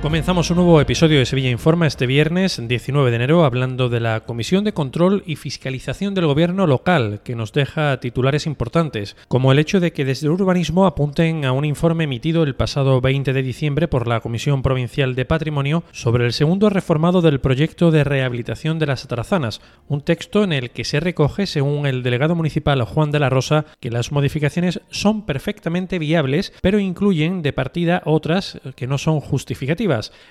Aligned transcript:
Comenzamos 0.00 0.48
un 0.50 0.58
nuevo 0.58 0.80
episodio 0.80 1.18
de 1.18 1.26
Sevilla 1.26 1.50
Informa 1.50 1.88
este 1.88 2.06
viernes 2.06 2.62
19 2.64 3.10
de 3.10 3.16
enero 3.16 3.44
hablando 3.44 3.88
de 3.88 3.98
la 3.98 4.20
Comisión 4.20 4.62
de 4.62 4.72
Control 4.72 5.24
y 5.26 5.34
Fiscalización 5.34 6.14
del 6.14 6.26
Gobierno 6.26 6.68
local, 6.68 7.20
que 7.24 7.34
nos 7.34 7.52
deja 7.52 7.98
titulares 7.98 8.46
importantes, 8.46 9.16
como 9.26 9.50
el 9.50 9.58
hecho 9.58 9.80
de 9.80 9.92
que 9.92 10.04
desde 10.04 10.28
el 10.28 10.34
urbanismo 10.34 10.86
apunten 10.86 11.44
a 11.44 11.50
un 11.50 11.64
informe 11.64 12.04
emitido 12.04 12.44
el 12.44 12.54
pasado 12.54 13.00
20 13.00 13.32
de 13.32 13.42
diciembre 13.42 13.88
por 13.88 14.06
la 14.06 14.20
Comisión 14.20 14.62
Provincial 14.62 15.16
de 15.16 15.24
Patrimonio 15.24 15.82
sobre 15.90 16.26
el 16.26 16.32
segundo 16.32 16.70
reformado 16.70 17.20
del 17.20 17.40
proyecto 17.40 17.90
de 17.90 18.04
rehabilitación 18.04 18.78
de 18.78 18.86
las 18.86 19.04
Atarazanas, 19.04 19.60
un 19.88 20.02
texto 20.02 20.44
en 20.44 20.52
el 20.52 20.70
que 20.70 20.84
se 20.84 21.00
recoge, 21.00 21.46
según 21.46 21.86
el 21.86 22.04
delegado 22.04 22.36
municipal 22.36 22.80
Juan 22.82 23.10
de 23.10 23.18
la 23.18 23.30
Rosa, 23.30 23.66
que 23.80 23.90
las 23.90 24.12
modificaciones 24.12 24.80
son 24.90 25.26
perfectamente 25.26 25.98
viables, 25.98 26.52
pero 26.62 26.78
incluyen 26.78 27.42
de 27.42 27.52
partida 27.52 28.00
otras 28.04 28.60
que 28.76 28.86
no 28.86 28.96
son 28.96 29.18
justificativas 29.18 29.87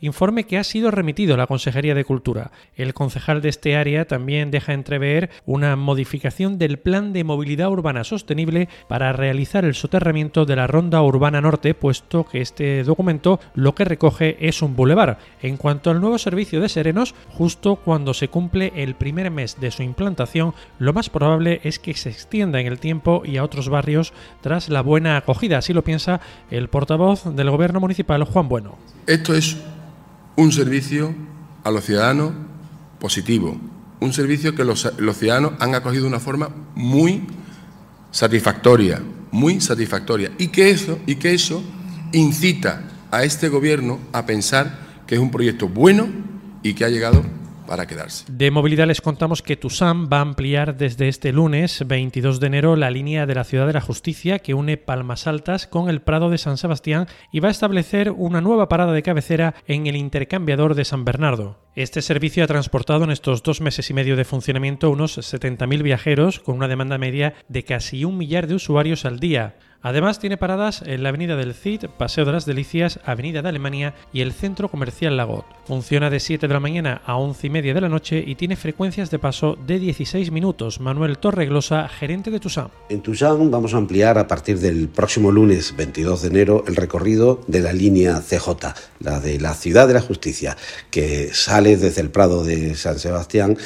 informe 0.00 0.44
que 0.44 0.58
ha 0.58 0.64
sido 0.64 0.90
remitido 0.90 1.34
a 1.34 1.36
la 1.36 1.46
Consejería 1.46 1.94
de 1.94 2.04
Cultura. 2.04 2.50
El 2.76 2.94
concejal 2.94 3.42
de 3.42 3.48
este 3.48 3.76
área 3.76 4.06
también 4.06 4.50
deja 4.50 4.72
entrever 4.72 5.30
una 5.46 5.76
modificación 5.76 6.58
del 6.58 6.78
Plan 6.78 7.12
de 7.12 7.24
Movilidad 7.24 7.70
Urbana 7.70 8.04
Sostenible 8.04 8.68
para 8.88 9.12
realizar 9.12 9.64
el 9.64 9.74
soterramiento 9.74 10.44
de 10.44 10.56
la 10.56 10.66
Ronda 10.66 11.02
Urbana 11.02 11.40
Norte, 11.40 11.74
puesto 11.74 12.24
que 12.24 12.40
este 12.40 12.84
documento 12.84 13.40
lo 13.54 13.74
que 13.74 13.84
recoge 13.84 14.36
es 14.40 14.62
un 14.62 14.76
bulevar. 14.76 15.18
En 15.42 15.56
cuanto 15.56 15.90
al 15.90 16.00
nuevo 16.00 16.18
servicio 16.18 16.60
de 16.60 16.68
serenos, 16.68 17.14
justo 17.28 17.76
cuando 17.76 18.14
se 18.14 18.28
cumple 18.28 18.72
el 18.76 18.94
primer 18.94 19.30
mes 19.30 19.60
de 19.60 19.70
su 19.70 19.82
implantación, 19.82 20.54
lo 20.78 20.92
más 20.92 21.10
probable 21.10 21.60
es 21.64 21.78
que 21.78 21.94
se 21.94 22.10
extienda 22.10 22.60
en 22.60 22.66
el 22.66 22.78
tiempo 22.78 23.22
y 23.24 23.36
a 23.36 23.44
otros 23.44 23.68
barrios 23.68 24.12
tras 24.40 24.68
la 24.68 24.82
buena 24.82 25.16
acogida, 25.16 25.58
así 25.58 25.72
lo 25.72 25.84
piensa 25.84 26.20
el 26.50 26.68
portavoz 26.68 27.24
del 27.24 27.50
Gobierno 27.50 27.80
Municipal, 27.80 28.24
Juan 28.24 28.48
Bueno. 28.48 28.99
Esto 29.10 29.34
es 29.34 29.56
un 30.36 30.52
servicio 30.52 31.12
a 31.64 31.72
los 31.72 31.84
ciudadanos 31.84 32.30
positivo, 33.00 33.60
un 33.98 34.12
servicio 34.12 34.54
que 34.54 34.62
los, 34.64 34.88
ciudadanos 35.18 35.54
han 35.58 35.74
acogido 35.74 36.04
de 36.04 36.10
una 36.10 36.20
forma 36.20 36.48
muy 36.76 37.26
satisfactoria, 38.12 39.02
muy 39.32 39.60
satisfactoria, 39.60 40.30
y 40.38 40.46
que 40.46 40.70
eso, 40.70 41.00
y 41.06 41.16
que 41.16 41.34
eso 41.34 41.60
incita 42.12 42.84
a 43.10 43.24
este 43.24 43.48
gobierno 43.48 43.98
a 44.12 44.26
pensar 44.26 44.78
que 45.08 45.16
es 45.16 45.20
un 45.20 45.32
proyecto 45.32 45.66
bueno 45.66 46.06
y 46.62 46.74
que 46.74 46.84
ha 46.84 46.88
llegado 46.88 47.24
para 47.66 47.86
quedarse. 47.86 48.24
De 48.28 48.50
movilidad 48.50 48.86
les 48.86 49.00
contamos 49.00 49.42
que 49.42 49.56
TUSAM 49.56 50.08
va 50.12 50.18
a 50.18 50.22
ampliar 50.22 50.76
desde 50.76 51.08
este 51.08 51.32
lunes 51.32 51.84
22 51.86 52.40
de 52.40 52.46
enero 52.46 52.76
la 52.76 52.90
línea 52.90 53.26
de 53.26 53.34
la 53.34 53.44
Ciudad 53.44 53.66
de 53.66 53.72
la 53.72 53.80
Justicia 53.80 54.38
que 54.38 54.54
une 54.54 54.76
Palmas 54.76 55.26
Altas 55.26 55.66
con 55.66 55.88
el 55.88 56.02
Prado 56.02 56.30
de 56.30 56.38
San 56.38 56.56
Sebastián 56.56 57.06
y 57.32 57.40
va 57.40 57.48
a 57.48 57.52
establecer 57.52 58.10
una 58.10 58.40
nueva 58.40 58.68
parada 58.68 58.92
de 58.92 59.02
cabecera 59.02 59.54
en 59.66 59.86
el 59.86 59.96
intercambiador 59.96 60.74
de 60.74 60.84
San 60.84 61.04
Bernardo. 61.04 61.58
Este 61.76 62.02
servicio 62.02 62.42
ha 62.42 62.48
transportado 62.48 63.04
en 63.04 63.12
estos 63.12 63.44
dos 63.44 63.60
meses 63.60 63.90
y 63.90 63.94
medio 63.94 64.16
de 64.16 64.24
funcionamiento 64.24 64.90
unos 64.90 65.16
70.000 65.18 65.84
viajeros 65.84 66.40
con 66.40 66.56
una 66.56 66.66
demanda 66.66 66.98
media 66.98 67.34
de 67.48 67.62
casi 67.62 68.04
un 68.04 68.18
millar 68.18 68.48
de 68.48 68.56
usuarios 68.56 69.04
al 69.04 69.20
día. 69.20 69.54
Además 69.82 70.18
tiene 70.18 70.36
paradas 70.36 70.82
en 70.84 71.02
la 71.02 71.08
Avenida 71.08 71.36
del 71.36 71.54
Cid, 71.54 71.86
Paseo 71.96 72.26
de 72.26 72.32
las 72.32 72.44
Delicias, 72.44 73.00
Avenida 73.04 73.40
de 73.40 73.48
Alemania 73.48 73.94
y 74.12 74.20
el 74.20 74.32
Centro 74.32 74.68
Comercial 74.68 75.16
Lagot. 75.16 75.46
Funciona 75.64 76.10
de 76.10 76.20
7 76.20 76.48
de 76.48 76.52
la 76.52 76.60
mañana 76.60 77.00
a 77.06 77.16
11 77.16 77.46
y 77.46 77.50
media 77.50 77.72
de 77.72 77.80
la 77.80 77.88
noche 77.88 78.22
y 78.26 78.34
tiene 78.34 78.56
frecuencias 78.56 79.10
de 79.10 79.18
paso 79.18 79.56
de 79.66 79.78
16 79.78 80.32
minutos. 80.32 80.80
Manuel 80.80 81.16
Torreglosa, 81.16 81.88
gerente 81.88 82.30
de 82.30 82.40
Tusam. 82.40 82.68
En 82.90 83.00
Tusam 83.00 83.50
vamos 83.50 83.72
a 83.72 83.78
ampliar 83.78 84.18
a 84.18 84.28
partir 84.28 84.58
del 84.58 84.88
próximo 84.88 85.32
lunes 85.32 85.74
22 85.74 86.22
de 86.22 86.28
enero 86.28 86.64
el 86.66 86.76
recorrido 86.76 87.40
de 87.46 87.60
la 87.60 87.72
línea 87.72 88.20
CJ, 88.20 88.48
la 88.98 89.18
de 89.20 89.40
la 89.40 89.54
Ciudad 89.54 89.88
de 89.88 89.94
la 89.94 90.02
Justicia, 90.02 90.58
que 90.90 91.32
sale 91.32 91.59
desde 91.60 92.00
el 92.00 92.10
Prado 92.10 92.42
de 92.42 92.74
San 92.74 92.98
Sebastián 92.98 93.56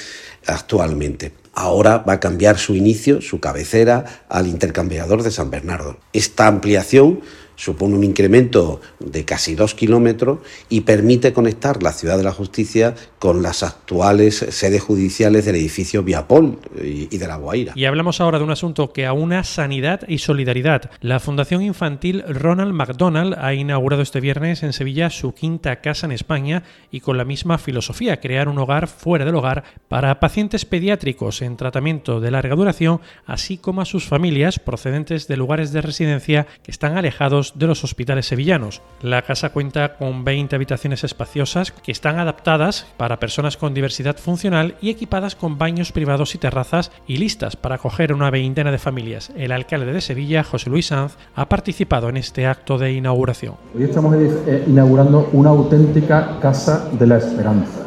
actualmente. 0.46 1.32
Ahora 1.54 1.98
va 1.98 2.14
a 2.14 2.20
cambiar 2.20 2.58
su 2.58 2.74
inicio, 2.74 3.20
su 3.20 3.38
cabecera, 3.38 4.24
al 4.28 4.48
intercambiador 4.48 5.22
de 5.22 5.30
San 5.30 5.50
Bernardo. 5.50 5.98
Esta 6.12 6.48
ampliación 6.48 7.20
supone 7.56 7.94
un 7.94 8.04
incremento 8.04 8.80
de 8.98 9.24
casi 9.24 9.54
dos 9.54 9.74
kilómetros 9.74 10.38
y 10.68 10.82
permite 10.82 11.32
conectar 11.32 11.82
la 11.82 11.92
Ciudad 11.92 12.16
de 12.16 12.24
la 12.24 12.32
Justicia 12.32 12.94
con 13.18 13.42
las 13.42 13.62
actuales 13.62 14.44
sedes 14.50 14.82
judiciales 14.82 15.44
del 15.44 15.56
edificio 15.56 16.02
Viapol 16.02 16.58
y 16.82 17.16
de 17.16 17.26
la 17.26 17.36
Guaira. 17.36 17.72
Y 17.76 17.84
hablamos 17.84 18.20
ahora 18.20 18.38
de 18.38 18.44
un 18.44 18.50
asunto 18.50 18.92
que 18.92 19.06
aúna 19.06 19.44
sanidad 19.44 20.00
y 20.08 20.18
solidaridad. 20.18 20.90
La 21.00 21.20
Fundación 21.20 21.62
Infantil 21.62 22.22
Ronald 22.28 22.72
McDonald 22.72 23.34
ha 23.38 23.54
inaugurado 23.54 24.02
este 24.02 24.20
viernes 24.20 24.62
en 24.62 24.72
Sevilla 24.72 25.10
su 25.10 25.32
quinta 25.32 25.80
casa 25.80 26.06
en 26.06 26.12
España 26.12 26.64
y 26.90 27.00
con 27.00 27.16
la 27.16 27.24
misma 27.24 27.58
filosofía, 27.58 28.20
crear 28.20 28.48
un 28.48 28.58
hogar 28.58 28.88
fuera 28.88 29.24
del 29.24 29.34
hogar 29.34 29.64
para 29.88 30.20
pacientes 30.20 30.64
pediátricos 30.64 31.42
en 31.42 31.56
tratamiento 31.56 32.20
de 32.20 32.30
larga 32.30 32.54
duración, 32.54 33.00
así 33.26 33.58
como 33.58 33.80
a 33.80 33.84
sus 33.84 34.04
familias 34.04 34.58
procedentes 34.58 35.28
de 35.28 35.36
lugares 35.36 35.72
de 35.72 35.82
residencia 35.82 36.46
que 36.62 36.70
están 36.70 36.96
alejados 36.96 37.43
de 37.54 37.66
los 37.66 37.84
hospitales 37.84 38.26
sevillanos. 38.26 38.80
La 39.02 39.22
casa 39.22 39.50
cuenta 39.50 39.96
con 39.96 40.24
20 40.24 40.56
habitaciones 40.56 41.04
espaciosas 41.04 41.72
que 41.72 41.92
están 41.92 42.18
adaptadas 42.18 42.86
para 42.96 43.18
personas 43.18 43.56
con 43.56 43.74
diversidad 43.74 44.16
funcional 44.16 44.76
y 44.80 44.90
equipadas 44.90 45.36
con 45.36 45.58
baños 45.58 45.92
privados 45.92 46.34
y 46.34 46.38
terrazas 46.38 46.90
y 47.06 47.18
listas 47.18 47.56
para 47.56 47.74
acoger 47.74 48.12
una 48.12 48.30
veintena 48.30 48.70
de 48.70 48.78
familias. 48.78 49.30
El 49.36 49.52
alcalde 49.52 49.92
de 49.92 50.00
Sevilla, 50.00 50.44
José 50.44 50.70
Luis 50.70 50.86
Sanz, 50.86 51.16
ha 51.34 51.48
participado 51.48 52.08
en 52.08 52.16
este 52.16 52.46
acto 52.46 52.78
de 52.78 52.92
inauguración. 52.92 53.54
Hoy 53.76 53.84
estamos 53.84 54.14
eh, 54.16 54.64
inaugurando 54.66 55.28
una 55.32 55.50
auténtica 55.50 56.38
casa 56.40 56.88
de 56.92 57.06
la 57.06 57.18
esperanza. 57.18 57.82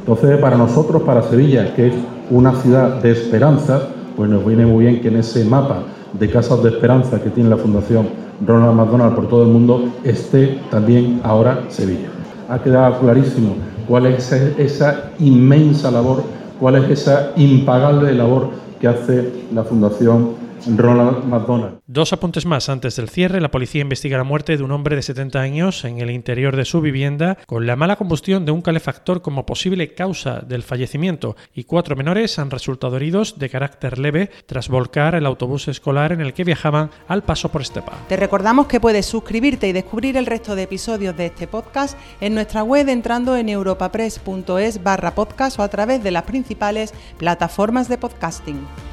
Entonces, 0.00 0.38
para 0.38 0.56
nosotros, 0.56 1.02
para 1.02 1.22
Sevilla, 1.22 1.74
que 1.74 1.88
es 1.88 1.94
una 2.30 2.54
ciudad 2.60 3.00
de 3.00 3.12
esperanza, 3.12 3.88
pues 4.16 4.28
nos 4.28 4.44
viene 4.44 4.66
muy 4.66 4.84
bien 4.86 5.00
que 5.00 5.08
en 5.08 5.16
ese 5.16 5.44
mapa 5.44 5.84
de 6.12 6.30
casas 6.30 6.62
de 6.62 6.70
esperanza 6.70 7.22
que 7.22 7.30
tiene 7.30 7.50
la 7.50 7.56
Fundación 7.56 8.08
Ronald 8.46 8.74
McDonald 8.74 9.14
por 9.14 9.28
todo 9.28 9.42
el 9.44 9.48
mundo, 9.48 9.84
esté 10.04 10.60
también 10.70 11.20
ahora 11.22 11.64
Sevilla. 11.68 12.08
Ha 12.48 12.58
quedado 12.62 12.98
clarísimo 13.00 13.54
cuál 13.86 14.06
es 14.06 14.32
esa 14.32 15.10
inmensa 15.18 15.90
labor, 15.90 16.22
cuál 16.58 16.76
es 16.76 16.90
esa 16.90 17.32
impagable 17.36 18.12
labor 18.14 18.50
que 18.80 18.88
hace 18.88 19.32
la 19.54 19.62
Fundación 19.64 20.41
Ronald 20.66 21.24
McDonald. 21.24 21.80
Dos 21.86 22.12
apuntes 22.12 22.46
más 22.46 22.68
antes 22.68 22.96
del 22.96 23.08
cierre. 23.08 23.40
La 23.40 23.50
policía 23.50 23.82
investiga 23.82 24.18
la 24.18 24.24
muerte 24.24 24.56
de 24.56 24.62
un 24.62 24.70
hombre 24.70 24.96
de 24.96 25.02
70 25.02 25.40
años 25.40 25.84
en 25.84 26.00
el 26.00 26.10
interior 26.10 26.56
de 26.56 26.64
su 26.64 26.80
vivienda 26.80 27.38
con 27.46 27.66
la 27.66 27.76
mala 27.76 27.96
combustión 27.96 28.44
de 28.44 28.52
un 28.52 28.62
calefactor 28.62 29.22
como 29.22 29.46
posible 29.46 29.94
causa 29.94 30.40
del 30.40 30.62
fallecimiento 30.62 31.36
y 31.54 31.64
cuatro 31.64 31.96
menores 31.96 32.38
han 32.38 32.50
resultado 32.50 32.96
heridos 32.96 33.38
de 33.38 33.50
carácter 33.50 33.98
leve 33.98 34.30
tras 34.46 34.68
volcar 34.68 35.14
el 35.14 35.26
autobús 35.26 35.68
escolar 35.68 36.12
en 36.12 36.20
el 36.20 36.34
que 36.34 36.44
viajaban 36.44 36.90
al 37.08 37.22
paso 37.22 37.50
por 37.50 37.62
Estepa. 37.62 37.92
Te 38.08 38.16
recordamos 38.16 38.66
que 38.66 38.80
puedes 38.80 39.06
suscribirte 39.06 39.68
y 39.68 39.72
descubrir 39.72 40.16
el 40.16 40.26
resto 40.26 40.54
de 40.54 40.62
episodios 40.62 41.16
de 41.16 41.26
este 41.26 41.46
podcast 41.46 41.98
en 42.20 42.34
nuestra 42.34 42.62
web 42.62 42.88
entrando 42.88 43.36
en 43.36 43.48
europapress.es 43.48 44.82
barra 44.82 45.14
podcast 45.14 45.58
o 45.58 45.62
a 45.62 45.68
través 45.68 46.02
de 46.02 46.10
las 46.10 46.24
principales 46.24 46.94
plataformas 47.18 47.88
de 47.88 47.98
podcasting. 47.98 48.91